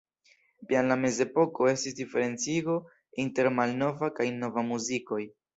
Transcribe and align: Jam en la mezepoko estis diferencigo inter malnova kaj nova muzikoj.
Jam 0.71 0.79
en 0.79 0.87
la 0.91 0.95
mezepoko 1.01 1.67
estis 1.73 1.97
diferencigo 2.01 2.79
inter 3.27 3.53
malnova 3.61 4.13
kaj 4.21 4.31
nova 4.43 4.69
muzikoj. 4.73 5.25